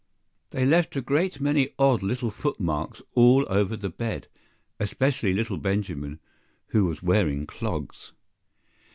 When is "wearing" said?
7.03-7.45